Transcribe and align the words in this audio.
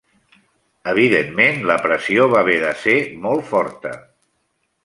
Evidentment, 0.93 1.61
la 1.71 1.77
pressió 1.85 2.25
va 2.33 2.41
haver 2.41 2.57
de 2.67 2.75
ser 2.87 2.99
molt 3.27 3.49
forta. 3.55 3.97